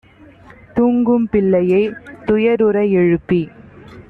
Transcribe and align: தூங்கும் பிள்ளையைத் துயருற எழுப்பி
தூங்கும் 0.73 1.29
பிள்ளையைத் 1.29 1.95
துயருற 2.25 2.77
எழுப்பி 2.91 3.41